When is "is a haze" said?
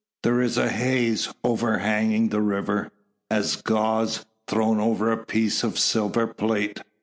0.41-1.31